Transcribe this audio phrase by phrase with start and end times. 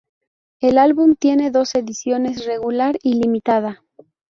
[0.61, 3.83] El álbum tiene dos ediciones: Regular y Limitada.